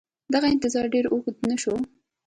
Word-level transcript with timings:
دغه 0.33 0.47
انتظار 0.53 0.85
ډېر 0.95 1.05
اوږد 1.09 1.37
نه 1.49 1.55
شو 1.61 1.73